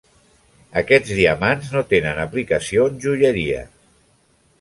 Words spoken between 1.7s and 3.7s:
no tenen aplicació en joieria.